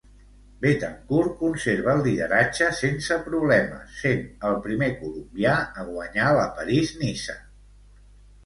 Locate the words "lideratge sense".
2.07-3.17